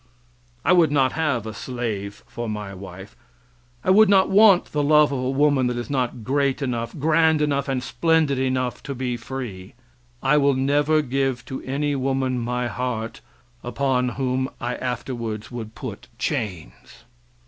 [0.65, 3.15] I would not have a slave for my wife.
[3.83, 7.39] I would not want the love of a woman that is not great enough, grand
[7.39, 9.75] enough, and splendid enough to be free.
[10.23, 13.21] I will never give to any woman my heart
[13.63, 17.03] upon whom I afterwards would put chains.